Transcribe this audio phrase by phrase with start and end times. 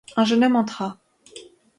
[0.15, 0.97] Un jeune homme entra.